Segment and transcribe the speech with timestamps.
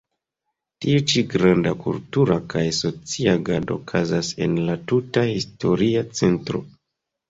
[0.85, 6.69] Tiu ĉi granda kultura kaj socia agado okazas en la tuta historia centro.